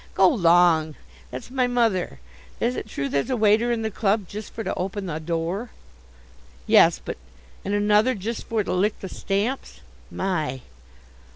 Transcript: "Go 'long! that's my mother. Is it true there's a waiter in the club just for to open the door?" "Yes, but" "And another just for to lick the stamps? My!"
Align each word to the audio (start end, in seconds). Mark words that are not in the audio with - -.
"Go 0.15 0.27
'long! 0.27 0.95
that's 1.29 1.51
my 1.51 1.67
mother. 1.67 2.19
Is 2.59 2.75
it 2.75 2.87
true 2.87 3.07
there's 3.07 3.29
a 3.29 3.37
waiter 3.37 3.71
in 3.71 3.83
the 3.83 3.91
club 3.91 4.27
just 4.27 4.51
for 4.51 4.63
to 4.63 4.73
open 4.73 5.05
the 5.05 5.19
door?" 5.19 5.69
"Yes, 6.65 6.99
but" 7.05 7.19
"And 7.63 7.75
another 7.75 8.15
just 8.15 8.47
for 8.47 8.63
to 8.63 8.73
lick 8.73 8.99
the 9.01 9.09
stamps? 9.09 9.81
My!" 10.09 10.61